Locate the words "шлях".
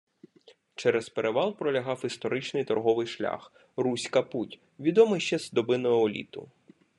3.07-3.51